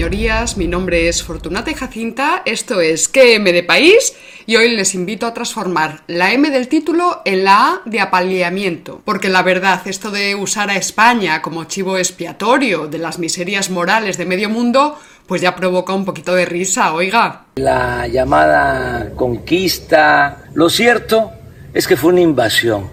Señorías. 0.00 0.56
Mi 0.56 0.66
nombre 0.66 1.08
es 1.08 1.22
Fortunata 1.22 1.70
y 1.70 1.74
Jacinta. 1.74 2.40
Esto 2.46 2.80
es 2.80 3.06
¿Qué 3.06 3.38
de 3.38 3.62
país? 3.62 4.14
Y 4.46 4.56
hoy 4.56 4.74
les 4.74 4.94
invito 4.94 5.26
a 5.26 5.34
transformar 5.34 6.04
la 6.06 6.32
M 6.32 6.48
del 6.48 6.68
título 6.68 7.20
en 7.26 7.44
la 7.44 7.66
A 7.66 7.82
de 7.84 8.00
apaleamiento. 8.00 9.02
Porque 9.04 9.28
la 9.28 9.42
verdad, 9.42 9.82
esto 9.84 10.10
de 10.10 10.34
usar 10.34 10.70
a 10.70 10.76
España 10.76 11.42
como 11.42 11.64
chivo 11.64 11.98
expiatorio 11.98 12.86
de 12.86 12.96
las 12.96 13.18
miserias 13.18 13.68
morales 13.68 14.16
de 14.16 14.24
medio 14.24 14.48
mundo, 14.48 14.98
pues 15.26 15.42
ya 15.42 15.54
provoca 15.54 15.92
un 15.92 16.06
poquito 16.06 16.34
de 16.34 16.46
risa, 16.46 16.94
oiga. 16.94 17.44
La 17.56 18.08
llamada 18.08 19.10
conquista. 19.14 20.44
Lo 20.54 20.70
cierto 20.70 21.30
es 21.74 21.86
que 21.86 21.98
fue 21.98 22.14
una 22.14 22.22
invasión 22.22 22.90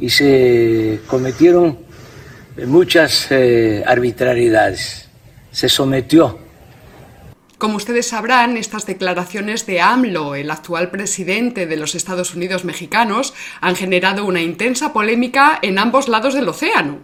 y 0.00 0.08
se 0.08 1.00
cometieron 1.08 1.78
muchas 2.66 3.26
eh, 3.32 3.84
arbitrariedades 3.86 5.07
se 5.58 5.68
sometió. 5.68 6.38
Como 7.58 7.78
ustedes 7.78 8.06
sabrán, 8.06 8.56
estas 8.56 8.86
declaraciones 8.86 9.66
de 9.66 9.80
AMLO, 9.80 10.36
el 10.36 10.52
actual 10.52 10.92
presidente 10.92 11.66
de 11.66 11.76
los 11.76 11.96
Estados 11.96 12.36
Unidos 12.36 12.64
mexicanos, 12.64 13.34
han 13.60 13.74
generado 13.74 14.24
una 14.24 14.40
intensa 14.40 14.92
polémica 14.92 15.58
en 15.60 15.80
ambos 15.80 16.06
lados 16.06 16.34
del 16.34 16.48
océano. 16.48 17.02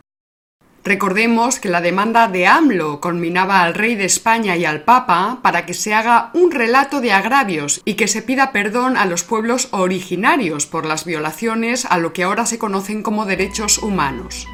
Recordemos 0.85 1.59
que 1.59 1.69
la 1.69 1.81
demanda 1.81 2.29
de 2.29 2.47
AMLO 2.47 3.01
conminaba 3.01 3.63
al 3.63 3.75
rey 3.75 3.97
de 3.97 4.05
España 4.05 4.57
y 4.57 4.65
al 4.65 4.83
Papa 4.83 5.41
para 5.43 5.67
que 5.67 5.75
se 5.75 5.93
haga 5.93 6.31
un 6.33 6.53
relato 6.53 7.01
de 7.01 7.11
agravios 7.11 7.83
y 7.85 7.95
que 7.95 8.07
se 8.07 8.23
pida 8.23 8.53
perdón 8.53 8.97
a 8.97 9.05
los 9.05 9.25
pueblos 9.25 9.67
originarios 9.73 10.67
por 10.67 10.87
las 10.87 11.05
violaciones 11.05 11.87
a 11.87 11.99
lo 11.99 12.13
que 12.13 12.23
ahora 12.23 12.47
se 12.47 12.59
conocen 12.59 13.03
como 13.03 13.27
derechos 13.27 13.79
humanos. 13.79 14.47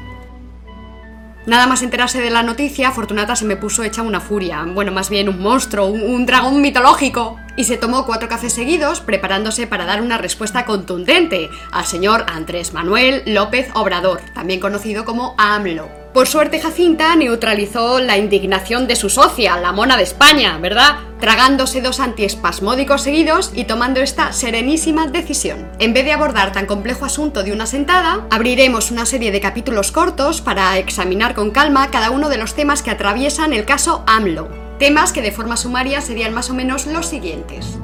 Nada 1.47 1.65
más 1.65 1.81
enterarse 1.81 2.21
de 2.21 2.29
la 2.29 2.43
noticia, 2.43 2.91
Fortunata 2.91 3.35
se 3.35 3.45
me 3.45 3.55
puso 3.55 3.83
hecha 3.83 4.03
una 4.03 4.19
furia, 4.19 4.63
bueno, 4.63 4.91
más 4.91 5.09
bien 5.09 5.27
un 5.27 5.39
monstruo, 5.39 5.87
un, 5.87 6.27
dragón 6.27 6.61
mitológico, 6.61 7.39
y 7.55 7.63
se 7.63 7.77
tomó 7.77 8.05
cuatro 8.05 8.29
cafés 8.29 8.53
seguidos 8.53 9.01
preparándose 9.01 9.65
para 9.65 9.85
dar 9.85 10.03
una 10.03 10.19
respuesta 10.19 10.65
contundente 10.65 11.49
al 11.71 11.85
señor 11.85 12.25
Andrés 12.27 12.73
Manuel 12.73 13.23
López 13.25 13.69
Obrador, 13.73 14.21
también 14.35 14.59
conocido 14.59 15.03
como 15.03 15.33
AMLO. 15.39 16.00
Por 16.13 16.27
suerte, 16.27 16.59
Jacinta 16.59 17.15
neutralizó 17.15 18.01
la 18.01 18.17
indignación 18.17 18.85
de 18.85 18.97
su 18.97 19.09
socia, 19.09 19.55
la 19.55 19.71
mona 19.71 19.95
de 19.95 20.03
España, 20.03 20.57
¿verdad? 20.57 20.97
Tragándose 21.21 21.81
dos 21.81 22.01
antiespasmódicos 22.01 23.03
seguidos 23.03 23.53
y 23.55 23.63
tomando 23.63 24.01
esta 24.01 24.33
serenísima 24.33 25.07
decisión. 25.07 25.71
En 25.79 25.93
vez 25.93 26.03
de 26.03 26.11
abordar 26.11 26.51
tan 26.51 26.65
complejo 26.65 27.05
asunto 27.05 27.43
de 27.43 27.53
una 27.53 27.65
sentada, 27.65 28.27
abriremos 28.29 28.91
una 28.91 29.05
serie 29.05 29.31
de 29.31 29.39
capítulos 29.39 29.93
cortos 29.93 30.41
para 30.41 30.77
examinar 30.77 31.33
con 31.33 31.51
calma 31.51 31.89
cada 31.91 32.11
uno 32.11 32.27
de 32.27 32.37
los 32.37 32.55
temas 32.55 32.83
que 32.83 32.91
atraviesan 32.91 33.53
el 33.53 33.63
caso 33.63 34.03
AMLO. 34.05 34.49
Temas 34.79 35.13
que 35.13 35.21
de 35.21 35.31
forma 35.31 35.55
sumaria 35.55 36.01
serían 36.01 36.33
más 36.33 36.49
o 36.49 36.53
menos 36.53 36.87
los 36.87 37.05
siguientes. 37.05 37.77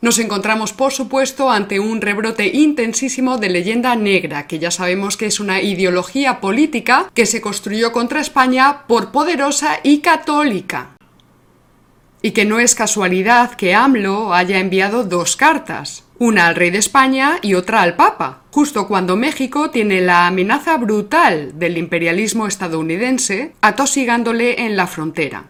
Nos 0.00 0.20
encontramos, 0.20 0.72
por 0.72 0.92
supuesto, 0.92 1.50
ante 1.50 1.80
un 1.80 2.00
rebrote 2.00 2.46
intensísimo 2.46 3.36
de 3.36 3.48
leyenda 3.48 3.96
negra, 3.96 4.46
que 4.46 4.60
ya 4.60 4.70
sabemos 4.70 5.16
que 5.16 5.26
es 5.26 5.40
una 5.40 5.60
ideología 5.60 6.40
política 6.40 7.10
que 7.14 7.26
se 7.26 7.40
construyó 7.40 7.90
contra 7.90 8.20
España 8.20 8.86
por 8.86 9.10
poderosa 9.10 9.80
y 9.82 9.98
católica. 9.98 10.90
Y 12.22 12.30
que 12.30 12.44
no 12.44 12.60
es 12.60 12.76
casualidad 12.76 13.54
que 13.54 13.74
AMLO 13.74 14.34
haya 14.34 14.60
enviado 14.60 15.02
dos 15.02 15.34
cartas, 15.34 16.04
una 16.18 16.46
al 16.46 16.54
rey 16.54 16.70
de 16.70 16.78
España 16.78 17.38
y 17.42 17.54
otra 17.54 17.82
al 17.82 17.96
Papa, 17.96 18.42
justo 18.52 18.86
cuando 18.86 19.16
México 19.16 19.70
tiene 19.70 20.00
la 20.00 20.28
amenaza 20.28 20.76
brutal 20.76 21.58
del 21.58 21.76
imperialismo 21.76 22.46
estadounidense 22.46 23.52
atosigándole 23.62 24.64
en 24.64 24.76
la 24.76 24.86
frontera. 24.86 25.46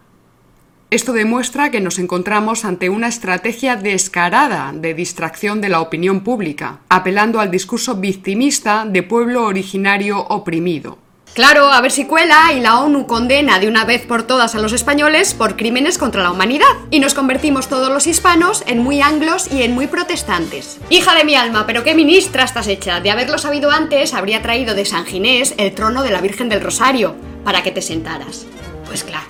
Esto 0.90 1.12
demuestra 1.12 1.70
que 1.70 1.82
nos 1.82 1.98
encontramos 1.98 2.64
ante 2.64 2.88
una 2.88 3.08
estrategia 3.08 3.76
descarada 3.76 4.72
de 4.74 4.94
distracción 4.94 5.60
de 5.60 5.68
la 5.68 5.82
opinión 5.82 6.20
pública, 6.20 6.80
apelando 6.88 7.40
al 7.40 7.50
discurso 7.50 7.96
victimista 7.96 8.86
de 8.86 9.02
pueblo 9.02 9.44
originario 9.44 10.18
oprimido. 10.18 10.96
Claro, 11.34 11.70
a 11.70 11.82
ver 11.82 11.90
si 11.90 12.06
cuela 12.06 12.54
y 12.56 12.60
la 12.60 12.80
ONU 12.80 13.06
condena 13.06 13.60
de 13.60 13.68
una 13.68 13.84
vez 13.84 14.06
por 14.06 14.22
todas 14.22 14.54
a 14.54 14.60
los 14.60 14.72
españoles 14.72 15.34
por 15.34 15.56
crímenes 15.56 15.98
contra 15.98 16.22
la 16.22 16.30
humanidad. 16.30 16.64
Y 16.90 17.00
nos 17.00 17.12
convertimos 17.12 17.68
todos 17.68 17.92
los 17.92 18.06
hispanos 18.06 18.64
en 18.66 18.78
muy 18.82 19.02
anglos 19.02 19.52
y 19.52 19.64
en 19.64 19.74
muy 19.74 19.88
protestantes. 19.88 20.78
Hija 20.88 21.14
de 21.14 21.24
mi 21.24 21.34
alma, 21.34 21.66
pero 21.66 21.84
qué 21.84 21.94
ministra 21.94 22.44
estás 22.44 22.66
hecha. 22.66 23.00
De 23.00 23.10
haberlo 23.10 23.36
sabido 23.36 23.70
antes, 23.70 24.14
habría 24.14 24.40
traído 24.40 24.74
de 24.74 24.86
San 24.86 25.04
Ginés 25.04 25.54
el 25.58 25.74
trono 25.74 26.02
de 26.02 26.12
la 26.12 26.22
Virgen 26.22 26.48
del 26.48 26.62
Rosario, 26.62 27.14
para 27.44 27.62
que 27.62 27.72
te 27.72 27.82
sentaras. 27.82 28.46
Pues 28.86 29.04
claro. 29.04 29.27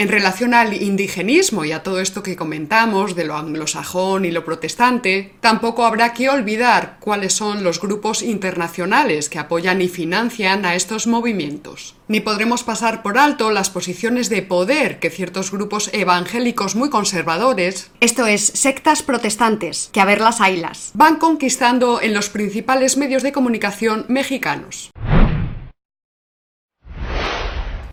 En 0.00 0.10
relación 0.10 0.54
al 0.54 0.80
indigenismo 0.80 1.64
y 1.64 1.72
a 1.72 1.82
todo 1.82 2.00
esto 2.00 2.22
que 2.22 2.36
comentamos 2.36 3.16
de 3.16 3.24
lo 3.24 3.36
anglosajón 3.36 4.24
y 4.24 4.30
lo 4.30 4.44
protestante, 4.44 5.34
tampoco 5.40 5.84
habrá 5.84 6.14
que 6.14 6.28
olvidar 6.28 6.98
cuáles 7.00 7.32
son 7.32 7.64
los 7.64 7.80
grupos 7.80 8.22
internacionales 8.22 9.28
que 9.28 9.40
apoyan 9.40 9.82
y 9.82 9.88
financian 9.88 10.64
a 10.64 10.76
estos 10.76 11.08
movimientos. 11.08 11.96
Ni 12.06 12.20
podremos 12.20 12.62
pasar 12.62 13.02
por 13.02 13.18
alto 13.18 13.50
las 13.50 13.70
posiciones 13.70 14.28
de 14.28 14.42
poder 14.42 15.00
que 15.00 15.10
ciertos 15.10 15.50
grupos 15.50 15.90
evangélicos 15.92 16.76
muy 16.76 16.90
conservadores, 16.90 17.90
esto 17.98 18.28
es, 18.28 18.44
sectas 18.54 19.02
protestantes, 19.02 19.90
que 19.92 20.00
a 20.00 20.04
ver 20.04 20.20
las 20.20 20.40
haylas, 20.40 20.92
van 20.94 21.16
conquistando 21.16 22.00
en 22.00 22.14
los 22.14 22.28
principales 22.28 22.96
medios 22.96 23.24
de 23.24 23.32
comunicación 23.32 24.06
mexicanos. 24.06 24.92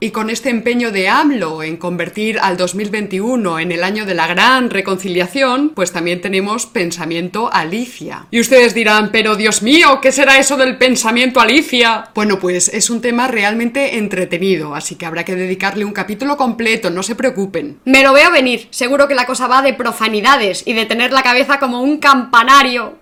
Y 0.05 0.11
con 0.11 0.29
este 0.29 0.51
empeño 0.51 0.91
de 0.91 1.09
AMLO 1.09 1.63
en 1.63 1.77
convertir 1.77 2.37
al 2.39 2.57
2021 2.57 3.57
en 3.57 3.71
el 3.71 3.83
año 3.83 4.05
de 4.05 4.13
la 4.13 4.27
gran 4.27 4.69
reconciliación, 4.69 5.69
pues 5.69 5.91
también 5.93 6.21
tenemos 6.21 6.67
pensamiento 6.67 7.51
Alicia. 7.51 8.27
Y 8.29 8.39
ustedes 8.39 8.75
dirán, 8.75 9.09
pero 9.11 9.35
Dios 9.35 9.63
mío, 9.63 10.01
¿qué 10.03 10.11
será 10.11 10.37
eso 10.37 10.57
del 10.57 10.77
pensamiento 10.77 11.39
Alicia? 11.39 12.11
Bueno, 12.13 12.37
pues 12.37 12.69
es 12.69 12.91
un 12.91 13.01
tema 13.01 13.27
realmente 13.27 13.97
entretenido, 13.97 14.75
así 14.75 14.93
que 14.93 15.07
habrá 15.07 15.25
que 15.25 15.35
dedicarle 15.35 15.85
un 15.85 15.93
capítulo 15.93 16.37
completo, 16.37 16.91
no 16.91 17.01
se 17.01 17.15
preocupen. 17.15 17.79
Me 17.85 18.03
lo 18.03 18.13
veo 18.13 18.29
venir, 18.29 18.67
seguro 18.69 19.07
que 19.07 19.15
la 19.15 19.25
cosa 19.25 19.47
va 19.47 19.63
de 19.63 19.73
profanidades 19.73 20.61
y 20.67 20.73
de 20.73 20.85
tener 20.85 21.13
la 21.13 21.23
cabeza 21.23 21.57
como 21.57 21.81
un 21.81 21.97
campanario. 21.97 22.99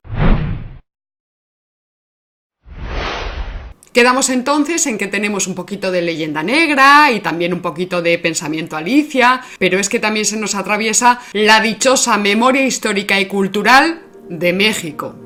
Quedamos 3.94 4.32
entonces 4.32 4.88
en 4.88 4.98
que 4.98 5.06
tenemos 5.06 5.46
un 5.46 5.54
poquito 5.54 5.92
de 5.92 6.02
leyenda 6.02 6.42
negra 6.42 7.12
y 7.12 7.20
también 7.20 7.54
un 7.54 7.62
poquito 7.62 8.02
de 8.02 8.18
pensamiento 8.18 8.76
Alicia, 8.76 9.42
pero 9.60 9.80
es 9.80 9.88
que 9.88 10.00
también 10.00 10.26
se 10.26 10.36
nos 10.36 10.56
atraviesa 10.56 11.20
la 11.34 11.62
dichosa 11.62 12.18
memoria 12.18 12.66
histórica 12.66 13.20
y 13.20 13.28
cultural 13.28 14.02
de 14.30 14.52
México. 14.52 15.23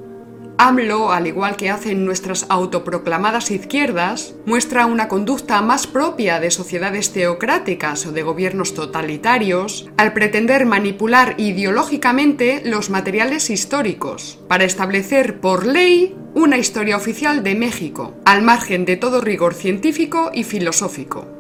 AMLO, 0.60 1.12
al 1.12 1.28
igual 1.28 1.56
que 1.56 1.70
hacen 1.70 2.04
nuestras 2.04 2.48
autoproclamadas 2.50 3.52
izquierdas, 3.52 4.34
muestra 4.46 4.88
una 4.88 5.08
conducta 5.08 5.62
más 5.62 5.86
propia 5.86 6.40
de 6.40 6.50
sociedades 6.50 7.14
teocráticas 7.14 8.08
o 8.08 8.12
de 8.12 8.24
gobiernos 8.24 8.74
totalitarios 8.74 9.88
al 9.98 10.14
pretender 10.14 10.66
manipular 10.66 11.36
ideológicamente 11.38 12.64
los 12.66 12.90
materiales 12.90 13.52
históricos 13.52 14.40
para 14.48 14.64
establecer 14.64 15.40
por 15.40 15.68
ley 15.68 16.16
una 16.34 16.58
historia 16.58 16.98
oficial 16.98 17.44
de 17.44 17.54
México, 17.54 18.16
al 18.26 18.42
margen 18.42 18.86
de 18.86 18.98
todo 18.98 19.22
rigor 19.22 19.54
científico 19.54 20.32
y 20.34 20.44
filosófico. 20.44 21.37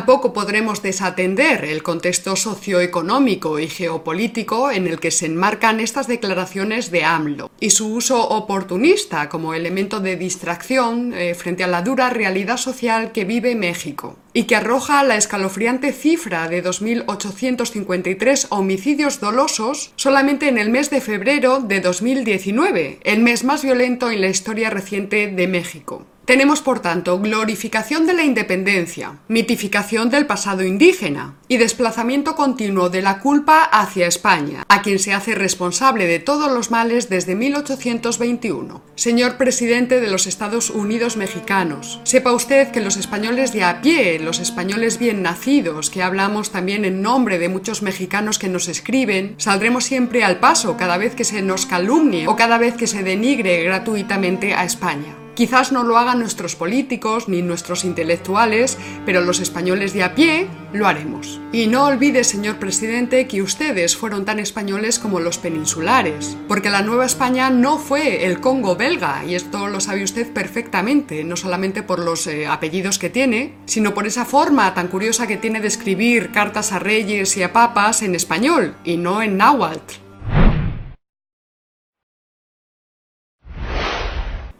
Tampoco 0.00 0.32
podremos 0.32 0.80
desatender 0.80 1.62
el 1.66 1.82
contexto 1.82 2.34
socioeconómico 2.34 3.58
y 3.58 3.68
geopolítico 3.68 4.70
en 4.70 4.86
el 4.86 4.98
que 4.98 5.10
se 5.10 5.26
enmarcan 5.26 5.78
estas 5.78 6.06
declaraciones 6.06 6.90
de 6.90 7.04
AMLO 7.04 7.50
y 7.60 7.68
su 7.68 7.92
uso 7.92 8.26
oportunista 8.30 9.28
como 9.28 9.52
elemento 9.52 10.00
de 10.00 10.16
distracción 10.16 11.12
eh, 11.12 11.34
frente 11.34 11.64
a 11.64 11.66
la 11.66 11.82
dura 11.82 12.08
realidad 12.08 12.56
social 12.56 13.12
que 13.12 13.26
vive 13.26 13.54
México 13.54 14.16
y 14.32 14.44
que 14.44 14.56
arroja 14.56 15.02
la 15.02 15.16
escalofriante 15.16 15.92
cifra 15.92 16.48
de 16.48 16.64
2.853 16.64 18.46
homicidios 18.48 19.20
dolosos 19.20 19.92
solamente 19.96 20.48
en 20.48 20.56
el 20.56 20.70
mes 20.70 20.88
de 20.88 21.02
febrero 21.02 21.60
de 21.60 21.82
2019, 21.82 23.00
el 23.04 23.20
mes 23.20 23.44
más 23.44 23.62
violento 23.62 24.10
en 24.10 24.22
la 24.22 24.28
historia 24.28 24.70
reciente 24.70 25.26
de 25.26 25.46
México. 25.46 26.06
Tenemos, 26.30 26.60
por 26.62 26.78
tanto, 26.78 27.18
glorificación 27.18 28.06
de 28.06 28.14
la 28.14 28.22
independencia, 28.22 29.18
mitificación 29.26 30.10
del 30.10 30.26
pasado 30.26 30.62
indígena 30.62 31.34
y 31.48 31.56
desplazamiento 31.56 32.36
continuo 32.36 32.88
de 32.88 33.02
la 33.02 33.18
culpa 33.18 33.64
hacia 33.64 34.06
España, 34.06 34.62
a 34.68 34.80
quien 34.80 35.00
se 35.00 35.12
hace 35.12 35.34
responsable 35.34 36.06
de 36.06 36.20
todos 36.20 36.52
los 36.52 36.70
males 36.70 37.10
desde 37.10 37.34
1821. 37.34 38.80
Señor 38.94 39.38
presidente 39.38 40.00
de 40.00 40.08
los 40.08 40.28
Estados 40.28 40.70
Unidos 40.70 41.16
mexicanos, 41.16 42.00
sepa 42.04 42.30
usted 42.30 42.70
que 42.70 42.80
los 42.80 42.96
españoles 42.96 43.52
de 43.52 43.64
a 43.64 43.80
pie, 43.82 44.20
los 44.20 44.38
españoles 44.38 45.00
bien 45.00 45.22
nacidos, 45.22 45.90
que 45.90 46.04
hablamos 46.04 46.52
también 46.52 46.84
en 46.84 47.02
nombre 47.02 47.40
de 47.40 47.48
muchos 47.48 47.82
mexicanos 47.82 48.38
que 48.38 48.48
nos 48.48 48.68
escriben, 48.68 49.34
saldremos 49.38 49.82
siempre 49.82 50.22
al 50.22 50.38
paso 50.38 50.76
cada 50.76 50.96
vez 50.96 51.16
que 51.16 51.24
se 51.24 51.42
nos 51.42 51.66
calumnie 51.66 52.28
o 52.28 52.36
cada 52.36 52.56
vez 52.56 52.76
que 52.76 52.86
se 52.86 53.02
denigre 53.02 53.64
gratuitamente 53.64 54.54
a 54.54 54.62
España. 54.62 55.19
Quizás 55.40 55.72
no 55.72 55.84
lo 55.84 55.96
hagan 55.96 56.18
nuestros 56.18 56.54
políticos 56.54 57.26
ni 57.26 57.40
nuestros 57.40 57.86
intelectuales, 57.86 58.76
pero 59.06 59.22
los 59.22 59.40
españoles 59.40 59.94
de 59.94 60.02
a 60.02 60.14
pie 60.14 60.48
lo 60.74 60.86
haremos. 60.86 61.40
Y 61.50 61.66
no 61.66 61.86
olvide, 61.86 62.24
señor 62.24 62.58
presidente, 62.58 63.26
que 63.26 63.40
ustedes 63.40 63.96
fueron 63.96 64.26
tan 64.26 64.38
españoles 64.38 64.98
como 64.98 65.18
los 65.18 65.38
peninsulares, 65.38 66.36
porque 66.46 66.68
la 66.68 66.82
Nueva 66.82 67.06
España 67.06 67.48
no 67.48 67.78
fue 67.78 68.26
el 68.26 68.40
Congo 68.40 68.76
belga, 68.76 69.24
y 69.24 69.34
esto 69.34 69.68
lo 69.68 69.80
sabe 69.80 70.04
usted 70.04 70.30
perfectamente, 70.30 71.24
no 71.24 71.38
solamente 71.38 71.82
por 71.82 72.00
los 72.00 72.26
eh, 72.26 72.46
apellidos 72.46 72.98
que 72.98 73.08
tiene, 73.08 73.54
sino 73.64 73.94
por 73.94 74.06
esa 74.06 74.26
forma 74.26 74.74
tan 74.74 74.88
curiosa 74.88 75.26
que 75.26 75.38
tiene 75.38 75.62
de 75.62 75.68
escribir 75.68 76.32
cartas 76.32 76.70
a 76.72 76.80
reyes 76.80 77.34
y 77.38 77.42
a 77.42 77.54
papas 77.54 78.02
en 78.02 78.14
español, 78.14 78.76
y 78.84 78.98
no 78.98 79.22
en 79.22 79.38
náhuatl. 79.38 80.09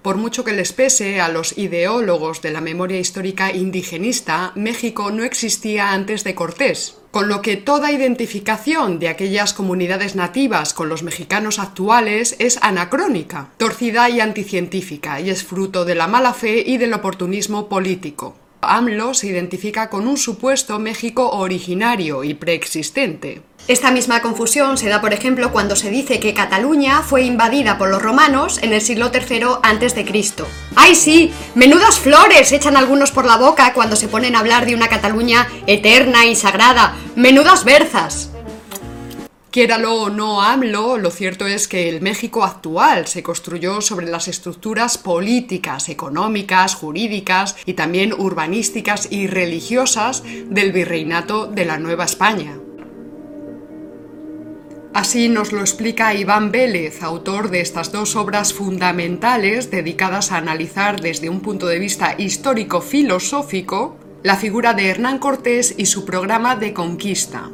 Por 0.02 0.16
mucho 0.16 0.44
que 0.44 0.54
les 0.54 0.72
pese 0.72 1.20
a 1.20 1.28
los 1.28 1.58
ideólogos 1.58 2.40
de 2.40 2.50
la 2.50 2.62
memoria 2.62 2.98
histórica 2.98 3.52
indigenista, 3.52 4.52
México 4.54 5.10
no 5.10 5.24
existía 5.24 5.92
antes 5.92 6.24
de 6.24 6.34
Cortés, 6.34 6.96
con 7.10 7.28
lo 7.28 7.42
que 7.42 7.58
toda 7.58 7.92
identificación 7.92 8.98
de 8.98 9.08
aquellas 9.08 9.52
comunidades 9.52 10.16
nativas 10.16 10.72
con 10.72 10.88
los 10.88 11.02
mexicanos 11.02 11.58
actuales 11.58 12.34
es 12.38 12.58
anacrónica, 12.62 13.50
torcida 13.58 14.08
y 14.08 14.20
anticientífica, 14.20 15.20
y 15.20 15.28
es 15.28 15.44
fruto 15.44 15.84
de 15.84 15.94
la 15.94 16.06
mala 16.06 16.32
fe 16.32 16.64
y 16.66 16.78
del 16.78 16.94
oportunismo 16.94 17.68
político. 17.68 18.39
AMLO 18.60 19.14
se 19.14 19.28
identifica 19.28 19.90
con 19.90 20.06
un 20.06 20.16
supuesto 20.16 20.78
México 20.78 21.30
originario 21.30 22.24
y 22.24 22.34
preexistente, 22.34 23.42
esta 23.68 23.92
misma 23.92 24.20
confusión 24.20 24.76
se 24.78 24.88
da, 24.88 25.00
por 25.00 25.12
ejemplo, 25.12 25.52
cuando 25.52 25.76
se 25.76 25.90
dice 25.90 26.18
que 26.18 26.34
Cataluña 26.34 27.02
fue 27.02 27.22
invadida 27.22 27.78
por 27.78 27.88
los 27.88 28.02
romanos 28.02 28.58
en 28.62 28.72
el 28.72 28.80
siglo 28.80 29.12
III 29.14 29.44
a.C. 29.62 30.44
¡Ay 30.74 30.94
sí! 30.96 31.32
¡Menudas 31.54 31.98
flores 31.98 32.50
echan 32.50 32.76
algunos 32.76 33.12
por 33.12 33.26
la 33.26 33.36
boca 33.36 33.72
cuando 33.72 33.94
se 33.94 34.08
ponen 34.08 34.34
a 34.34 34.40
hablar 34.40 34.66
de 34.66 34.74
una 34.74 34.88
Cataluña 34.88 35.46
eterna 35.66 36.26
y 36.26 36.34
sagrada! 36.34 36.96
¡Menudas 37.14 37.64
berzas! 37.64 38.30
Quiéralo 39.50 40.02
o 40.02 40.10
no 40.10 40.42
AMLO, 40.42 40.96
lo 40.96 41.10
cierto 41.10 41.44
es 41.44 41.66
que 41.66 41.88
el 41.88 42.00
México 42.00 42.44
actual 42.44 43.08
se 43.08 43.24
construyó 43.24 43.80
sobre 43.80 44.06
las 44.06 44.28
estructuras 44.28 44.96
políticas, 44.96 45.88
económicas, 45.88 46.76
jurídicas 46.76 47.56
y 47.66 47.74
también 47.74 48.12
urbanísticas 48.12 49.08
y 49.10 49.26
religiosas 49.26 50.22
del 50.22 50.70
virreinato 50.70 51.48
de 51.48 51.64
la 51.64 51.78
Nueva 51.78 52.04
España. 52.04 52.60
Así 54.94 55.28
nos 55.28 55.50
lo 55.50 55.60
explica 55.62 56.14
Iván 56.14 56.52
Vélez, 56.52 57.02
autor 57.02 57.50
de 57.50 57.60
estas 57.60 57.90
dos 57.90 58.14
obras 58.14 58.52
fundamentales 58.52 59.72
dedicadas 59.72 60.30
a 60.30 60.36
analizar 60.36 61.00
desde 61.00 61.28
un 61.28 61.40
punto 61.40 61.66
de 61.66 61.80
vista 61.80 62.14
histórico-filosófico 62.16 63.96
la 64.22 64.36
figura 64.36 64.74
de 64.74 64.90
Hernán 64.90 65.18
Cortés 65.18 65.74
y 65.76 65.86
su 65.86 66.04
programa 66.04 66.54
de 66.54 66.72
conquista. 66.72 67.50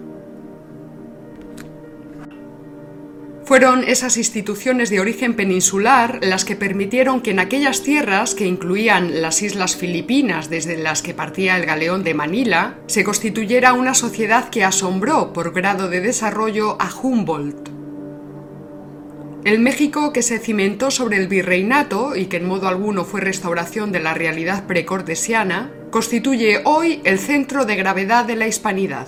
Fueron 3.47 3.85
esas 3.85 4.17
instituciones 4.17 4.91
de 4.91 4.99
origen 4.99 5.35
peninsular 5.35 6.19
las 6.21 6.45
que 6.45 6.57
permitieron 6.57 7.21
que 7.21 7.31
en 7.31 7.39
aquellas 7.39 7.85
tierras, 7.85 8.35
que 8.35 8.45
incluían 8.45 9.23
las 9.23 9.41
islas 9.41 9.77
Filipinas 9.77 10.51
desde 10.51 10.77
las 10.77 11.01
que 11.01 11.15
partía 11.15 11.57
el 11.57 11.65
galeón 11.65 12.03
de 12.03 12.13
Manila, 12.13 12.77
se 12.89 13.05
constituyera 13.05 13.73
una 13.73 13.95
sociedad 13.95 14.49
que 14.49 14.65
asombró 14.65 15.33
por 15.33 15.53
grado 15.53 15.89
de 15.89 16.01
desarrollo 16.01 16.77
a 16.81 16.91
Humboldt. 16.93 17.69
El 19.45 19.61
México 19.61 20.13
que 20.13 20.23
se 20.23 20.41
cimentó 20.41 20.91
sobre 20.91 21.19
el 21.19 21.29
virreinato 21.29 22.17
y 22.17 22.27
que 22.27 22.39
en 22.39 22.49
modo 22.49 22.67
alguno 22.67 23.05
fue 23.05 23.21
restauración 23.21 23.93
de 23.93 24.01
la 24.01 24.13
realidad 24.13 24.67
precordesiana, 24.67 25.71
constituye 25.93 26.63
hoy 26.65 27.01
el 27.05 27.21
centro 27.21 27.65
de 27.65 27.77
gravedad 27.77 28.25
de 28.25 28.35
la 28.35 28.49
hispanidad 28.49 29.07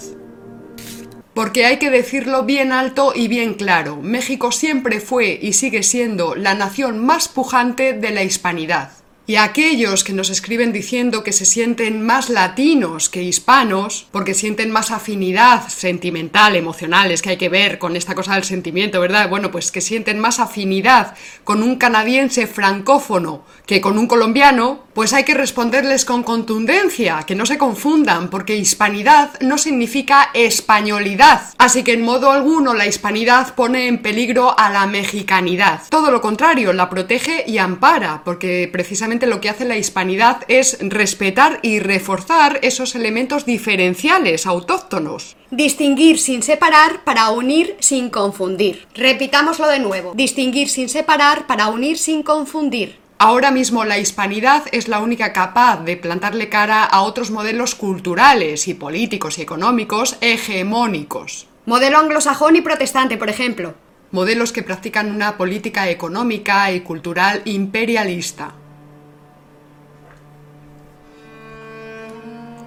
porque 1.38 1.66
hay 1.66 1.76
que 1.76 1.88
decirlo 1.88 2.42
bien 2.42 2.72
alto 2.72 3.12
y 3.14 3.28
bien 3.28 3.54
claro, 3.54 3.94
México 4.02 4.50
siempre 4.50 4.98
fue 4.98 5.38
y 5.40 5.52
sigue 5.52 5.84
siendo 5.84 6.34
la 6.34 6.54
nación 6.54 7.06
más 7.06 7.28
pujante 7.28 7.92
de 7.92 8.10
la 8.10 8.24
hispanidad. 8.24 8.97
Y 9.30 9.36
aquellos 9.36 10.04
que 10.04 10.14
nos 10.14 10.30
escriben 10.30 10.72
diciendo 10.72 11.22
que 11.22 11.34
se 11.34 11.44
sienten 11.44 12.00
más 12.00 12.30
latinos 12.30 13.10
que 13.10 13.22
hispanos, 13.22 14.06
porque 14.10 14.32
sienten 14.32 14.70
más 14.70 14.90
afinidad 14.90 15.68
sentimental, 15.68 16.56
emocional, 16.56 17.12
es 17.12 17.20
que 17.20 17.28
hay 17.28 17.36
que 17.36 17.50
ver 17.50 17.78
con 17.78 17.94
esta 17.94 18.14
cosa 18.14 18.36
del 18.36 18.44
sentimiento, 18.44 19.02
¿verdad? 19.02 19.28
Bueno, 19.28 19.50
pues 19.50 19.70
que 19.70 19.82
sienten 19.82 20.18
más 20.18 20.40
afinidad 20.40 21.14
con 21.44 21.62
un 21.62 21.76
canadiense 21.76 22.46
francófono 22.46 23.44
que 23.66 23.82
con 23.82 23.98
un 23.98 24.06
colombiano, 24.06 24.84
pues 24.94 25.12
hay 25.12 25.24
que 25.24 25.34
responderles 25.34 26.06
con 26.06 26.22
contundencia, 26.22 27.24
que 27.26 27.34
no 27.34 27.44
se 27.44 27.58
confundan, 27.58 28.30
porque 28.30 28.56
hispanidad 28.56 29.38
no 29.42 29.58
significa 29.58 30.30
españolidad. 30.32 31.42
Así 31.58 31.84
que 31.84 31.92
en 31.92 32.00
modo 32.00 32.32
alguno 32.32 32.72
la 32.72 32.86
hispanidad 32.86 33.54
pone 33.54 33.88
en 33.88 33.98
peligro 33.98 34.58
a 34.58 34.70
la 34.70 34.86
mexicanidad. 34.86 35.82
Todo 35.90 36.10
lo 36.10 36.22
contrario, 36.22 36.72
la 36.72 36.88
protege 36.88 37.44
y 37.46 37.58
ampara, 37.58 38.22
porque 38.24 38.70
precisamente 38.72 39.17
lo 39.26 39.40
que 39.40 39.48
hace 39.48 39.64
la 39.64 39.76
hispanidad 39.76 40.42
es 40.48 40.78
respetar 40.80 41.60
y 41.62 41.80
reforzar 41.80 42.58
esos 42.62 42.94
elementos 42.94 43.44
diferenciales 43.44 44.46
autóctonos. 44.46 45.36
Distinguir 45.50 46.18
sin 46.18 46.42
separar 46.42 47.04
para 47.04 47.30
unir 47.30 47.76
sin 47.80 48.10
confundir. 48.10 48.86
Repitámoslo 48.94 49.66
de 49.68 49.78
nuevo. 49.80 50.12
Distinguir 50.14 50.68
sin 50.68 50.88
separar 50.88 51.46
para 51.46 51.68
unir 51.68 51.98
sin 51.98 52.22
confundir. 52.22 52.98
Ahora 53.20 53.50
mismo 53.50 53.84
la 53.84 53.98
hispanidad 53.98 54.62
es 54.70 54.86
la 54.86 55.00
única 55.00 55.32
capaz 55.32 55.82
de 55.84 55.96
plantarle 55.96 56.48
cara 56.48 56.84
a 56.84 57.02
otros 57.02 57.32
modelos 57.32 57.74
culturales 57.74 58.68
y 58.68 58.74
políticos 58.74 59.38
y 59.38 59.42
económicos 59.42 60.16
hegemónicos. 60.20 61.48
Modelo 61.66 61.98
anglosajón 61.98 62.54
y 62.54 62.60
protestante, 62.60 63.16
por 63.16 63.28
ejemplo. 63.28 63.74
Modelos 64.12 64.52
que 64.52 64.62
practican 64.62 65.12
una 65.12 65.36
política 65.36 65.90
económica 65.90 66.70
y 66.70 66.80
cultural 66.80 67.42
imperialista. 67.44 68.54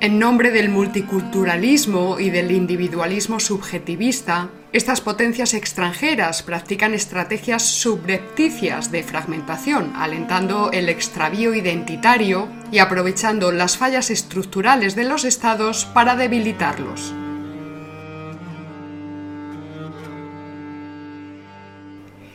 En 0.02 0.18
nombre 0.18 0.50
del 0.50 0.70
multiculturalismo 0.70 2.20
y 2.20 2.32
del 2.32 2.50
individualismo 2.50 3.40
subjetivista, 3.40 4.50
estas 4.74 5.00
potencias 5.00 5.54
extranjeras 5.54 6.42
practican 6.42 6.96
estrategias 6.96 7.62
subrepticias 7.62 8.92
de 8.92 9.04
fragmentación, 9.04 9.94
alentando 9.96 10.72
el 10.72 10.90
extravío 10.90 11.54
identitario 11.54 12.48
y 12.72 12.80
aprovechando 12.80 13.52
las 13.52 13.78
fallas 13.78 14.10
estructurales 14.10 14.96
de 14.96 15.04
los 15.04 15.24
estados 15.24 15.86
para 15.86 16.16
debilitarlos. 16.16 17.14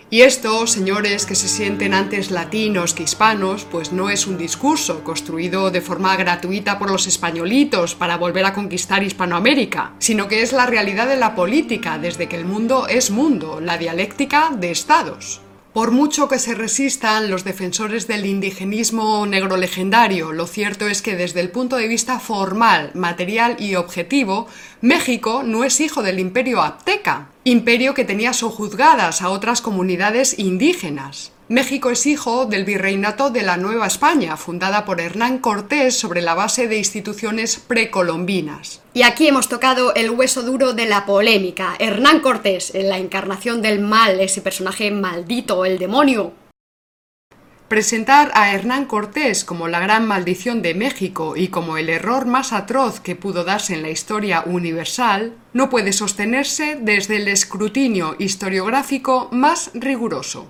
Y 0.09 0.21
esto, 0.21 0.69
señores 0.69 1.27
que 1.27 1.35
se 1.35 1.49
sienten 1.49 1.93
antes 1.93 2.31
latinos 2.31 2.95
que 2.95 3.03
hispanos, 3.03 3.67
pues 3.69 3.91
no 3.91 4.09
es 4.09 4.29
un 4.29 4.39
discurso 4.39 5.03
construido 5.03 5.73
de 5.73 5.81
forma 5.81 6.15
gratuita 6.15 6.79
por 6.79 6.93
los 6.93 7.09
españolitos 7.09 7.97
para 7.97 8.17
volver 8.17 8.45
a 8.45 8.53
conquistar 8.53 9.03
Hispanoamérica, 9.03 9.95
sino 9.99 10.29
que 10.29 10.43
es 10.43 10.53
la 10.53 10.67
realidad 10.67 11.09
de 11.09 11.17
la 11.17 11.35
política 11.35 11.99
desde 11.99 12.29
que 12.29 12.37
el 12.37 12.45
mundo 12.45 12.87
es 12.87 13.11
mundo, 13.11 13.61
la 13.61 13.79
dialéctica 13.79 14.51
de 14.57 14.71
estados. 14.71 15.41
Por 15.73 15.91
mucho 15.91 16.29
que 16.29 16.39
se 16.39 16.55
resistan 16.55 17.29
los 17.29 17.43
defensores 17.43 18.07
del 18.07 18.27
indigenismo 18.27 19.27
negro 19.27 19.57
legendario, 19.57 20.31
lo 20.33 20.47
cierto 20.47 20.87
es 20.87 21.03
que 21.03 21.17
desde 21.17 21.41
el 21.41 21.51
punto 21.51 21.77
de 21.77 21.89
vista 21.89 22.21
formal, 22.21 22.93
material 22.95 23.57
y 23.59 23.75
objetivo, 23.75 24.47
México 24.81 25.43
no 25.43 25.65
es 25.65 25.81
hijo 25.81 26.05
del 26.05 26.21
imperio 26.21 26.63
azteca, 26.63 27.29
imperio 27.47 27.95
que 27.95 28.05
tenía 28.05 28.33
sojuzgadas 28.33 29.23
a 29.23 29.29
otras 29.29 29.61
comunidades 29.61 30.37
indígenas. 30.37 31.31
México 31.49 31.91
es 31.91 32.05
hijo 32.05 32.47
del 32.47 32.65
virreinato 32.65 33.31
de 33.31 33.43
la 33.43 33.57
Nueva 33.57 33.87
España, 33.87 34.37
fundada 34.37 34.85
por 34.85 35.01
Hernán 35.01 35.39
Cortés 35.39 35.97
sobre 35.97 36.23
la 36.23 36.35
base 36.35 36.67
de 36.67 36.79
instituciones 36.79 37.61
precolombinas. 37.65 38.83
Y 38.95 39.05
aquí 39.05 39.29
hemos 39.29 39.49
tocado 39.49 39.95
el 39.95 40.11
hueso 40.11 40.43
duro 40.43 40.73
de 40.73 40.87
la 40.87 41.07
polémica. 41.07 41.77
Hernán 41.79 42.19
Cortés, 42.19 42.75
en 42.75 42.89
la 42.89 42.99
encarnación 42.99 43.63
del 43.63 43.79
mal, 43.79 44.19
ese 44.19 44.41
personaje 44.41 44.91
maldito, 44.91 45.65
el 45.65 45.79
demonio, 45.79 46.33
Presentar 47.69 48.31
a 48.35 48.53
Hernán 48.53 48.85
Cortés 48.85 49.45
como 49.45 49.67
la 49.67 49.81
gran 49.81 50.07
maldición 50.07 50.63
de 50.63 50.73
México 50.73 51.35
y 51.37 51.49
como 51.49 51.79
el 51.79 51.89
error 51.89 52.25
más 52.25 52.53
atroz 52.53 53.01
que 53.01 53.17
pudo 53.17 53.43
darse 53.43 53.75
en 53.75 53.83
la 53.83 53.91
historia 53.91 54.45
universal 54.47 55.35
no 55.53 55.69
puede 55.69 55.93
sostenerse 55.93 56.79
desde 56.81 57.17
el 57.17 57.27
escrutinio 57.27 58.15
historiográfico 58.21 59.29
más 59.33 59.73
riguroso. 59.75 60.47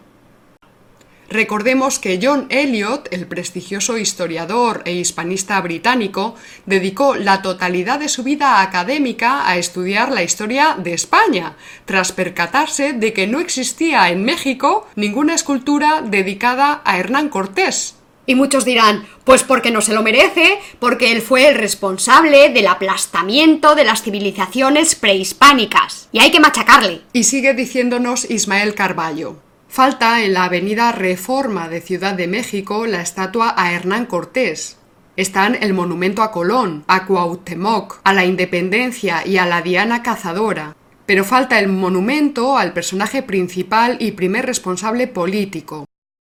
Recordemos 1.29 1.99
que 1.99 2.21
John 2.23 2.47
Eliot, 2.51 3.09
el 3.11 3.27
prestigioso 3.27 3.99
historiador 3.99 4.83
e 4.85 4.93
hispanista 4.93 5.61
británico, 5.61 6.37
dedicó 6.67 7.17
la 7.17 7.43
totalidad 7.43 7.99
de 7.99 8.09
su 8.09 8.23
vida 8.23 8.63
académica 8.63 9.49
a 9.49 9.57
estudiar 9.57 10.13
la 10.13 10.23
historia 10.23 10.77
de 10.79 10.95
España, 10.95 11.57
tras 11.85 12.13
percatarse 12.13 12.93
de 12.93 13.13
que 13.13 13.27
no 13.27 13.41
existía 13.41 14.09
en 14.11 14.25
México 14.25 14.87
ninguna 14.95 15.35
escultura 15.35 16.03
dedicada 16.03 16.81
a 16.85 16.99
Hernán 16.99 17.29
Cortés. 17.29 17.97
Y 18.27 18.35
muchos 18.35 18.65
dirán, 18.65 19.07
pues 19.25 19.45
porque 19.45 19.71
no 19.71 19.81
se 19.81 19.95
lo 19.95 20.03
merece, 20.03 20.59
porque 20.81 21.13
él 21.13 21.23
fue 21.23 21.49
el 21.49 21.55
responsable 21.55 22.51
del 22.51 22.67
aplastamiento 22.67 23.75
de 23.77 23.85
las 23.85 24.03
civilizaciones 24.03 24.97
prehispánicas. 24.97 26.09
Y 26.11 26.19
hay 26.19 26.33
que 26.33 26.41
machacarle. 26.41 27.03
Y 27.13 27.23
sigue 27.25 27.55
diciéndonos 27.55 28.29
Ismael 28.29 28.75
Carballo. 28.75 29.46
Falta 29.69 30.25
en 30.25 30.33
la 30.33 30.45
avenida 30.45 30.93
Reforma 30.93 31.69
de 31.69 31.81
Ciudad 31.81 32.15
de 32.15 32.27
México 32.27 32.87
la 32.87 33.03
estatua 33.03 33.53
a 33.57 33.73
Hernán 33.73 34.07
Cortés. 34.07 34.79
Están 35.17 35.57
el 35.61 35.75
monumento 35.75 36.23
a 36.23 36.31
Colón, 36.31 36.85
a 36.87 37.05
Cuauhtémoc, 37.05 38.01
a 38.05 38.15
la 38.15 38.25
Independencia 38.25 39.27
y 39.27 39.37
a 39.37 39.47
la 39.47 39.63
Diana 39.63 40.03
Cazadora. 40.03 40.77
Pero 41.05 41.25
falta 41.25 41.59
el 41.59 41.69
monumento 41.69 42.57
al 42.57 42.73
personaje 42.73 43.23
principal 43.23 43.97
y 44.01 44.13
primer 44.13 44.47
responsable 44.47 45.09
político. 45.09 45.85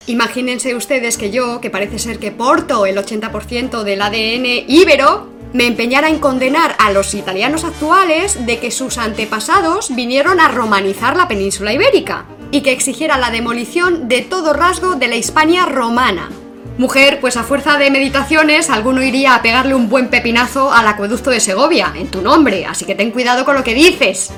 Imagínense 0.06 0.74
ustedes 0.74 1.16
que 1.16 1.30
yo, 1.30 1.60
que 1.60 1.70
parece 1.70 1.98
ser 1.98 2.18
que 2.18 2.32
porto 2.32 2.86
el 2.86 2.96
80% 2.96 3.82
del 3.82 4.02
ADN 4.02 4.64
íbero, 4.68 5.28
me 5.52 5.66
empeñara 5.66 6.08
en 6.08 6.18
condenar 6.18 6.76
a 6.78 6.92
los 6.92 7.14
italianos 7.14 7.64
actuales 7.64 8.46
de 8.46 8.58
que 8.58 8.70
sus 8.70 8.98
antepasados 8.98 9.94
vinieron 9.94 10.40
a 10.40 10.48
romanizar 10.48 11.16
la 11.16 11.28
península 11.28 11.72
ibérica 11.72 12.26
y 12.50 12.62
que 12.62 12.72
exigiera 12.72 13.18
la 13.18 13.30
demolición 13.30 14.08
de 14.08 14.22
todo 14.22 14.52
rasgo 14.52 14.94
de 14.94 15.08
la 15.08 15.16
Hispania 15.16 15.66
romana. 15.66 16.30
Mujer, 16.78 17.18
pues 17.20 17.36
a 17.36 17.42
fuerza 17.42 17.76
de 17.76 17.90
meditaciones, 17.90 18.70
alguno 18.70 19.02
iría 19.02 19.34
a 19.34 19.42
pegarle 19.42 19.74
un 19.74 19.88
buen 19.88 20.08
pepinazo 20.08 20.72
al 20.72 20.86
acueducto 20.86 21.30
de 21.30 21.40
Segovia, 21.40 21.92
en 21.96 22.08
tu 22.08 22.22
nombre, 22.22 22.66
así 22.66 22.84
que 22.84 22.94
ten 22.94 23.10
cuidado 23.10 23.44
con 23.44 23.56
lo 23.56 23.64
que 23.64 23.74
dices. 23.74 24.30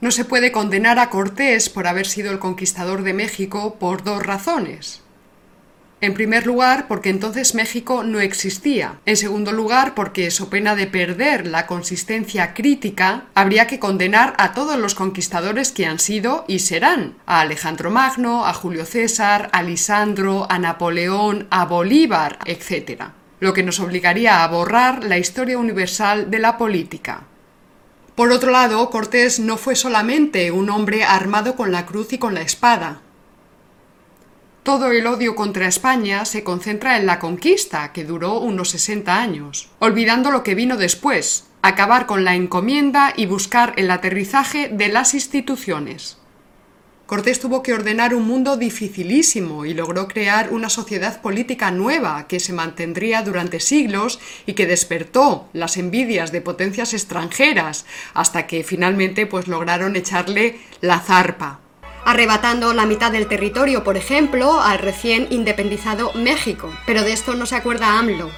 No 0.00 0.10
se 0.10 0.24
puede 0.24 0.52
condenar 0.52 0.98
a 0.98 1.10
Cortés 1.10 1.70
por 1.70 1.86
haber 1.86 2.06
sido 2.06 2.30
el 2.30 2.38
conquistador 2.38 3.02
de 3.02 3.14
México 3.14 3.76
por 3.80 4.04
dos 4.04 4.22
razones. 4.22 5.02
En 6.00 6.14
primer 6.14 6.46
lugar, 6.46 6.86
porque 6.86 7.10
entonces 7.10 7.56
México 7.56 8.04
no 8.04 8.20
existía. 8.20 9.00
En 9.04 9.16
segundo 9.16 9.50
lugar, 9.50 9.96
porque, 9.96 10.30
so 10.30 10.48
pena 10.48 10.76
de 10.76 10.86
perder 10.86 11.44
la 11.48 11.66
consistencia 11.66 12.54
crítica, 12.54 13.24
habría 13.34 13.66
que 13.66 13.80
condenar 13.80 14.34
a 14.38 14.52
todos 14.52 14.78
los 14.78 14.94
conquistadores 14.94 15.72
que 15.72 15.86
han 15.86 15.98
sido 15.98 16.44
y 16.46 16.60
serán. 16.60 17.16
A 17.26 17.40
Alejandro 17.40 17.90
Magno, 17.90 18.46
a 18.46 18.54
Julio 18.54 18.84
César, 18.84 19.50
a 19.52 19.64
Lisandro, 19.64 20.46
a 20.48 20.60
Napoleón, 20.60 21.48
a 21.50 21.64
Bolívar, 21.64 22.38
etc. 22.44 23.02
Lo 23.40 23.52
que 23.52 23.64
nos 23.64 23.80
obligaría 23.80 24.44
a 24.44 24.48
borrar 24.48 25.02
la 25.02 25.18
historia 25.18 25.58
universal 25.58 26.30
de 26.30 26.38
la 26.38 26.58
política. 26.58 27.24
Por 28.14 28.30
otro 28.30 28.52
lado, 28.52 28.88
Cortés 28.90 29.40
no 29.40 29.56
fue 29.56 29.74
solamente 29.74 30.52
un 30.52 30.70
hombre 30.70 31.02
armado 31.02 31.56
con 31.56 31.72
la 31.72 31.86
cruz 31.86 32.12
y 32.12 32.18
con 32.18 32.34
la 32.34 32.42
espada. 32.42 33.00
Todo 34.68 34.92
el 34.92 35.06
odio 35.06 35.34
contra 35.34 35.66
España 35.66 36.26
se 36.26 36.44
concentra 36.44 36.98
en 36.98 37.06
la 37.06 37.18
conquista, 37.18 37.90
que 37.90 38.04
duró 38.04 38.38
unos 38.38 38.68
60 38.68 39.18
años, 39.18 39.70
olvidando 39.78 40.30
lo 40.30 40.42
que 40.42 40.54
vino 40.54 40.76
después, 40.76 41.46
acabar 41.62 42.04
con 42.04 42.22
la 42.22 42.34
encomienda 42.34 43.14
y 43.16 43.24
buscar 43.24 43.72
el 43.78 43.90
aterrizaje 43.90 44.68
de 44.68 44.88
las 44.88 45.14
instituciones. 45.14 46.18
Cortés 47.06 47.40
tuvo 47.40 47.62
que 47.62 47.72
ordenar 47.72 48.14
un 48.14 48.26
mundo 48.26 48.58
dificilísimo 48.58 49.64
y 49.64 49.72
logró 49.72 50.06
crear 50.06 50.52
una 50.52 50.68
sociedad 50.68 51.22
política 51.22 51.70
nueva 51.70 52.26
que 52.28 52.38
se 52.38 52.52
mantendría 52.52 53.22
durante 53.22 53.60
siglos 53.60 54.20
y 54.44 54.52
que 54.52 54.66
despertó 54.66 55.48
las 55.54 55.78
envidias 55.78 56.30
de 56.30 56.42
potencias 56.42 56.92
extranjeras 56.92 57.86
hasta 58.12 58.46
que 58.46 58.62
finalmente 58.64 59.24
pues 59.24 59.48
lograron 59.48 59.96
echarle 59.96 60.60
la 60.82 61.00
zarpa 61.00 61.60
arrebatando 62.08 62.72
la 62.72 62.86
mitad 62.86 63.12
del 63.12 63.26
territorio, 63.26 63.84
por 63.84 63.98
ejemplo, 63.98 64.62
al 64.62 64.78
recién 64.78 65.26
independizado 65.28 66.10
México. 66.14 66.72
Pero 66.86 67.02
de 67.02 67.12
esto 67.12 67.34
no 67.34 67.44
se 67.44 67.54
acuerda 67.54 67.98
AMLO. 67.98 68.30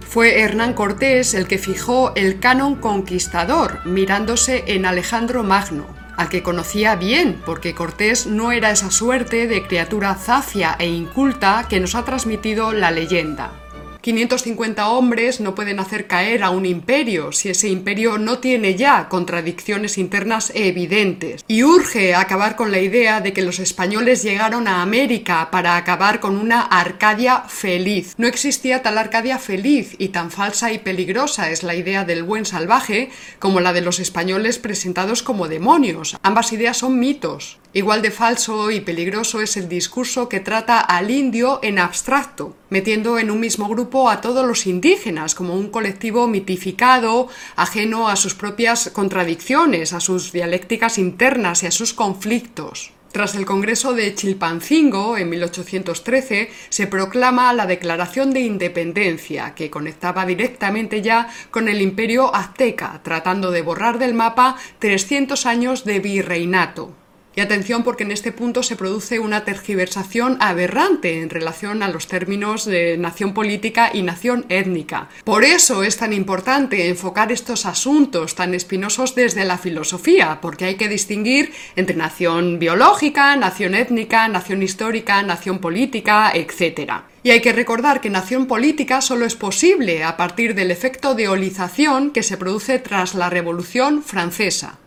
Fue 0.00 0.40
Hernán 0.40 0.74
Cortés 0.74 1.34
el 1.34 1.46
que 1.46 1.58
fijó 1.58 2.12
el 2.16 2.40
canon 2.40 2.74
conquistador, 2.74 3.78
mirándose 3.84 4.64
en 4.66 4.84
Alejandro 4.84 5.44
Magno, 5.44 5.86
al 6.16 6.28
que 6.28 6.42
conocía 6.42 6.96
bien, 6.96 7.40
porque 7.46 7.72
Cortés 7.72 8.26
no 8.26 8.50
era 8.50 8.72
esa 8.72 8.90
suerte 8.90 9.46
de 9.46 9.64
criatura 9.64 10.16
zafia 10.16 10.74
e 10.80 10.88
inculta 10.88 11.66
que 11.68 11.78
nos 11.78 11.94
ha 11.94 12.04
transmitido 12.04 12.72
la 12.72 12.90
leyenda. 12.90 13.63
550 14.04 14.86
hombres 14.90 15.40
no 15.40 15.54
pueden 15.54 15.80
hacer 15.80 16.06
caer 16.06 16.42
a 16.42 16.50
un 16.50 16.66
imperio 16.66 17.32
si 17.32 17.48
ese 17.48 17.70
imperio 17.70 18.18
no 18.18 18.38
tiene 18.38 18.74
ya 18.74 19.08
contradicciones 19.08 19.96
internas 19.96 20.52
evidentes. 20.54 21.42
Y 21.48 21.62
urge 21.62 22.14
acabar 22.14 22.54
con 22.54 22.70
la 22.70 22.80
idea 22.80 23.22
de 23.22 23.32
que 23.32 23.40
los 23.40 23.60
españoles 23.60 24.22
llegaron 24.22 24.68
a 24.68 24.82
América 24.82 25.48
para 25.50 25.78
acabar 25.78 26.20
con 26.20 26.36
una 26.36 26.60
Arcadia 26.60 27.44
feliz. 27.48 28.12
No 28.18 28.26
existía 28.26 28.82
tal 28.82 28.98
Arcadia 28.98 29.38
feliz 29.38 29.96
y 29.96 30.08
tan 30.08 30.30
falsa 30.30 30.70
y 30.70 30.80
peligrosa 30.80 31.50
es 31.50 31.62
la 31.62 31.74
idea 31.74 32.04
del 32.04 32.24
buen 32.24 32.44
salvaje 32.44 33.08
como 33.38 33.60
la 33.60 33.72
de 33.72 33.80
los 33.80 34.00
españoles 34.00 34.58
presentados 34.58 35.22
como 35.22 35.48
demonios. 35.48 36.18
Ambas 36.22 36.52
ideas 36.52 36.76
son 36.76 36.98
mitos. 36.98 37.58
Igual 37.76 38.02
de 38.02 38.12
falso 38.12 38.70
y 38.70 38.80
peligroso 38.80 39.40
es 39.40 39.56
el 39.56 39.68
discurso 39.68 40.28
que 40.28 40.38
trata 40.38 40.78
al 40.78 41.10
indio 41.10 41.58
en 41.60 41.80
abstracto, 41.80 42.54
metiendo 42.70 43.18
en 43.18 43.32
un 43.32 43.40
mismo 43.40 43.68
grupo 43.68 44.08
a 44.08 44.20
todos 44.20 44.46
los 44.46 44.68
indígenas 44.68 45.34
como 45.34 45.54
un 45.54 45.70
colectivo 45.70 46.28
mitificado, 46.28 47.26
ajeno 47.56 48.08
a 48.08 48.14
sus 48.14 48.36
propias 48.36 48.90
contradicciones, 48.90 49.92
a 49.92 49.98
sus 49.98 50.30
dialécticas 50.30 50.98
internas 50.98 51.64
y 51.64 51.66
a 51.66 51.72
sus 51.72 51.92
conflictos. 51.94 52.92
Tras 53.10 53.34
el 53.34 53.44
Congreso 53.44 53.92
de 53.92 54.14
Chilpancingo 54.14 55.16
en 55.16 55.30
1813 55.30 56.50
se 56.68 56.86
proclama 56.86 57.52
la 57.54 57.66
Declaración 57.66 58.32
de 58.32 58.40
Independencia, 58.40 59.56
que 59.56 59.70
conectaba 59.70 60.24
directamente 60.26 61.02
ya 61.02 61.28
con 61.50 61.68
el 61.68 61.82
imperio 61.82 62.32
azteca, 62.32 63.00
tratando 63.02 63.50
de 63.50 63.62
borrar 63.62 63.98
del 63.98 64.14
mapa 64.14 64.56
300 64.78 65.44
años 65.46 65.84
de 65.84 65.98
virreinato. 65.98 67.03
Y 67.36 67.40
atención 67.40 67.82
porque 67.82 68.04
en 68.04 68.12
este 68.12 68.30
punto 68.30 68.62
se 68.62 68.76
produce 68.76 69.18
una 69.18 69.44
tergiversación 69.44 70.36
aberrante 70.40 71.20
en 71.20 71.30
relación 71.30 71.82
a 71.82 71.88
los 71.88 72.06
términos 72.06 72.64
de 72.64 72.96
nación 72.96 73.34
política 73.34 73.90
y 73.92 74.02
nación 74.02 74.46
étnica. 74.48 75.08
Por 75.24 75.44
eso 75.44 75.82
es 75.82 75.96
tan 75.96 76.12
importante 76.12 76.88
enfocar 76.88 77.32
estos 77.32 77.66
asuntos 77.66 78.34
tan 78.36 78.54
espinosos 78.54 79.14
desde 79.14 79.44
la 79.44 79.58
filosofía, 79.58 80.38
porque 80.40 80.64
hay 80.66 80.74
que 80.76 80.88
distinguir 80.88 81.52
entre 81.74 81.96
nación 81.96 82.58
biológica, 82.58 83.34
nación 83.36 83.74
étnica, 83.74 84.28
nación 84.28 84.62
histórica, 84.62 85.22
nación 85.22 85.58
política, 85.58 86.30
etc. 86.34 86.92
Y 87.24 87.30
hay 87.30 87.40
que 87.40 87.52
recordar 87.52 88.00
que 88.00 88.10
nación 88.10 88.46
política 88.46 89.00
solo 89.00 89.24
es 89.24 89.34
posible 89.34 90.04
a 90.04 90.16
partir 90.16 90.54
del 90.54 90.70
efecto 90.70 91.14
de 91.14 91.28
olización 91.28 92.10
que 92.10 92.22
se 92.22 92.36
produce 92.36 92.78
tras 92.78 93.14
la 93.14 93.30
Revolución 93.30 94.02
Francesa. 94.02 94.78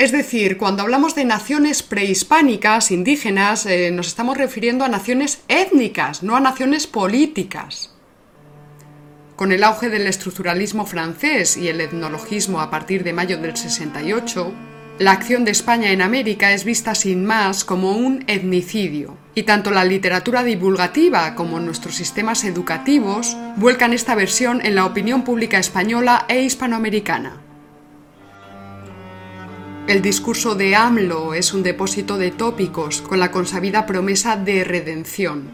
Es 0.00 0.12
decir, 0.12 0.56
cuando 0.56 0.82
hablamos 0.82 1.14
de 1.14 1.26
naciones 1.26 1.82
prehispánicas, 1.82 2.90
indígenas, 2.90 3.66
eh, 3.66 3.90
nos 3.90 4.06
estamos 4.06 4.38
refiriendo 4.38 4.82
a 4.82 4.88
naciones 4.88 5.42
étnicas, 5.46 6.22
no 6.22 6.36
a 6.36 6.40
naciones 6.40 6.86
políticas. 6.86 7.94
Con 9.36 9.52
el 9.52 9.62
auge 9.62 9.90
del 9.90 10.06
estructuralismo 10.06 10.86
francés 10.86 11.58
y 11.58 11.68
el 11.68 11.82
etnologismo 11.82 12.62
a 12.62 12.70
partir 12.70 13.04
de 13.04 13.12
mayo 13.12 13.36
del 13.36 13.54
68, 13.54 14.54
la 15.00 15.12
acción 15.12 15.44
de 15.44 15.50
España 15.50 15.90
en 15.90 16.00
América 16.00 16.52
es 16.52 16.64
vista 16.64 16.94
sin 16.94 17.26
más 17.26 17.62
como 17.62 17.92
un 17.92 18.24
etnicidio, 18.26 19.18
y 19.34 19.42
tanto 19.42 19.70
la 19.70 19.84
literatura 19.84 20.42
divulgativa 20.42 21.34
como 21.34 21.60
nuestros 21.60 21.94
sistemas 21.94 22.44
educativos 22.44 23.36
vuelcan 23.56 23.92
esta 23.92 24.14
versión 24.14 24.64
en 24.64 24.76
la 24.76 24.86
opinión 24.86 25.24
pública 25.24 25.58
española 25.58 26.24
e 26.26 26.40
hispanoamericana. 26.40 27.49
El 29.90 30.02
discurso 30.02 30.54
de 30.54 30.76
AMLO 30.76 31.34
es 31.34 31.52
un 31.52 31.64
depósito 31.64 32.16
de 32.16 32.30
tópicos 32.30 33.02
con 33.02 33.18
la 33.18 33.32
consabida 33.32 33.86
promesa 33.86 34.36
de 34.36 34.62
redención. 34.62 35.50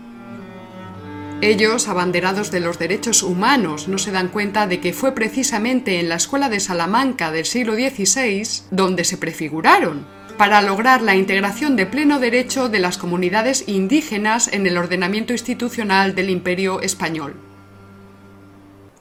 Ellos, 1.40 1.88
abanderados 1.88 2.50
de 2.50 2.61
los 2.61 2.78
derechos 2.78 3.23
humanos, 3.23 3.88
no 3.88 3.97
se 3.97 4.12
dan 4.12 4.28
cuenta 4.28 4.66
de 4.66 4.78
que 4.78 4.93
fue 4.93 5.12
precisamente 5.12 6.00
en 6.00 6.11
la 6.11 6.16
escuela 6.16 6.50
de 6.50 6.61
Salamanca 6.61 7.31
del 7.31 7.47
siglo 7.47 7.76
XVI 7.76 8.47
donde 8.71 9.05
se 9.05 9.16
prefiguraron, 9.16 10.07
para 10.37 10.61
lograr 10.61 11.00
la 11.00 11.16
integración 11.16 11.75
de 11.75 11.87
pleno 11.87 12.19
derecho 12.19 12.69
de 12.69 12.81
las 12.81 12.99
comunidades 12.99 13.64
indígenas 13.66 14.52
en 14.52 14.66
el 14.66 14.76
ordenamiento 14.76 15.33
institucional 15.33 16.14
del 16.14 16.28
Imperio 16.28 16.83
español. 16.83 17.45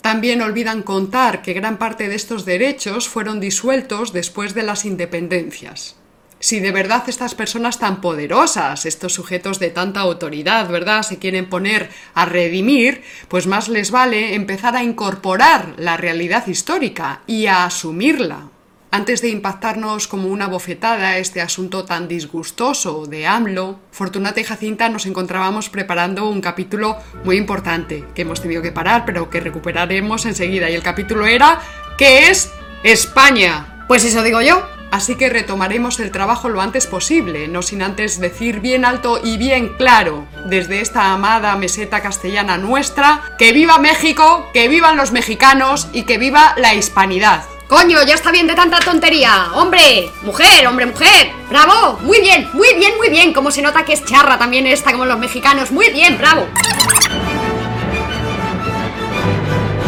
También 0.05 0.43
olvidan 0.43 0.83
contar 0.83 1.41
que 1.41 1.53
gran 1.53 1.79
parte 1.79 2.07
de 2.07 2.13
estos 2.13 2.45
derechos 2.45 3.09
fueron 3.09 3.39
disueltos 3.39 4.13
después 4.13 4.53
de 4.53 4.62
las 4.62 4.85
independencias. 4.85 5.95
Si 6.39 6.59
de 6.59 6.71
verdad 6.71 7.05
estas 7.07 7.33
personas 7.33 7.79
tan 7.79 8.01
poderosas, 8.01 8.85
estos 8.85 9.13
sujetos 9.13 9.57
de 9.57 9.71
tanta 9.71 10.01
autoridad, 10.01 10.69
¿verdad?, 10.69 11.01
se 11.01 11.17
quieren 11.17 11.50
poner 11.50 11.89
a 12.13 12.25
redimir, 12.25 13.01
pues 13.29 13.47
más 13.47 13.67
les 13.67 13.89
vale 13.89 14.35
empezar 14.35 14.75
a 14.75 14.83
incorporar 14.83 15.74
la 15.77 15.97
realidad 15.97 16.45
histórica 16.45 17.21
y 17.25 17.47
a 17.47 17.65
asumirla, 17.65 18.50
antes 18.95 19.21
de 19.21 19.27
impactarnos 19.27 20.07
como 20.07 20.29
una 20.29 20.47
bofetada 20.47 21.17
este 21.17 21.41
asunto 21.41 21.83
tan 21.83 22.07
disgustoso 22.07 23.05
de 23.05 23.27
AMLO, 23.27 23.77
Fortunata 23.91 24.39
y 24.39 24.45
Jacinta 24.45 24.87
nos 24.87 25.05
encontrábamos 25.05 25.69
preparando 25.69 26.29
un 26.29 26.39
capítulo 26.39 26.95
muy 27.25 27.35
importante 27.35 28.05
que 28.15 28.21
hemos 28.21 28.41
tenido 28.41 28.61
que 28.61 28.71
parar, 28.71 29.03
pero 29.05 29.29
que 29.29 29.41
recuperaremos 29.41 30.25
enseguida. 30.25 30.69
Y 30.69 30.75
el 30.75 30.81
capítulo 30.81 31.25
era 31.25 31.59
¿Qué 31.97 32.29
es 32.29 32.53
España? 32.83 33.83
Pues 33.89 34.05
eso 34.05 34.23
digo 34.23 34.41
yo. 34.41 34.65
Así 34.91 35.15
que 35.15 35.27
retomaremos 35.27 35.99
el 35.99 36.11
trabajo 36.11 36.47
lo 36.47 36.61
antes 36.61 36.87
posible, 36.87 37.49
no 37.49 37.63
sin 37.63 37.81
antes 37.81 38.21
decir 38.21 38.61
bien 38.61 38.85
alto 38.85 39.19
y 39.21 39.35
bien 39.35 39.73
claro, 39.77 40.25
desde 40.45 40.79
esta 40.79 41.11
amada 41.11 41.53
meseta 41.57 42.01
castellana 42.01 42.57
nuestra, 42.57 43.35
que 43.37 43.51
viva 43.51 43.77
México, 43.77 44.49
que 44.53 44.69
vivan 44.69 44.95
los 44.95 45.11
mexicanos 45.11 45.89
y 45.91 46.03
que 46.03 46.17
viva 46.17 46.53
la 46.55 46.75
hispanidad. 46.75 47.43
Coño, 47.67 48.03
ya 48.03 48.13
está 48.13 48.31
bien 48.31 48.45
de 48.45 48.53
tanta 48.53 48.79
tontería. 48.79 49.50
Hombre, 49.55 50.12
mujer, 50.22 50.67
hombre, 50.67 50.86
mujer. 50.86 51.31
Bravo, 51.50 52.00
muy 52.03 52.22
bien, 52.22 52.48
muy 52.53 52.75
bien, 52.75 52.95
muy 52.98 53.10
bien. 53.10 53.34
Como 53.34 53.50
se 53.50 53.63
nota 53.63 53.84
que 53.84 53.93
es 53.93 54.05
charra 54.05 54.38
también 54.38 54.67
esta 54.67 54.91
como 54.91 55.05
los 55.05 55.17
mexicanos. 55.17 55.72
Muy 55.72 55.89
bien, 55.89 56.17
bravo. 56.17 56.48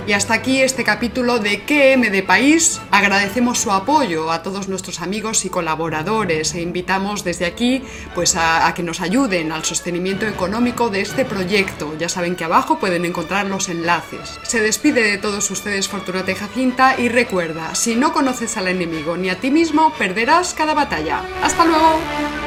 Y 0.07 0.13
hasta 0.13 0.35
aquí 0.35 0.61
este 0.61 0.85
capítulo 0.85 1.39
de 1.39 1.65
QM 1.65 2.09
de 2.09 2.23
País. 2.23 2.79
Agradecemos 2.91 3.59
su 3.59 3.73
apoyo 3.73 4.31
a 4.31 4.41
todos 4.41 4.69
nuestros 4.69 5.01
amigos 5.01 5.43
y 5.43 5.49
colaboradores 5.49 6.55
e 6.55 6.61
invitamos 6.61 7.25
desde 7.25 7.45
aquí 7.45 7.81
pues 8.15 8.37
a, 8.37 8.73
que 8.73 8.83
nos 8.83 9.01
ayuden 9.01 9.51
al 9.51 9.65
sostenimiento 9.65 10.25
económico 10.25 10.89
de 10.89 11.01
este 11.01 11.25
proyecto. 11.25 11.93
Ya 11.99 12.07
saben 12.07 12.37
que 12.37 12.45
abajo 12.45 12.79
pueden 12.79 13.03
encontrar 13.03 13.47
los 13.47 13.67
enlaces. 13.67 14.39
Se 14.43 14.61
despide 14.61 15.03
de 15.03 15.17
todos 15.17 15.51
ustedes 15.51 15.89
Fortunata 15.89 16.31
y 16.31 16.35
Jacinta 16.35 16.95
y 16.97 17.09
recuerda, 17.09 17.75
si 17.75 17.97
no 17.97 18.13
conoces 18.13 18.55
al 18.55 18.69
enemigo 18.69 19.17
ni 19.17 19.29
a 19.29 19.41
ti 19.41 19.51
mismo, 19.51 19.91
perderás 19.97 20.53
cada 20.53 20.73
batalla. 20.73 21.21
¡Hasta 21.43 21.65
luego! 21.65 22.46